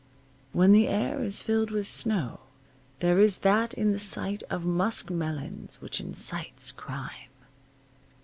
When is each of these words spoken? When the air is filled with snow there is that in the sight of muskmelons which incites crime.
When 0.51 0.71
the 0.71 0.87
air 0.87 1.21
is 1.23 1.43
filled 1.43 1.69
with 1.69 1.85
snow 1.85 2.39
there 3.01 3.19
is 3.19 3.37
that 3.45 3.75
in 3.75 3.91
the 3.91 3.99
sight 3.99 4.41
of 4.49 4.63
muskmelons 4.65 5.79
which 5.79 6.01
incites 6.01 6.71
crime. 6.71 7.29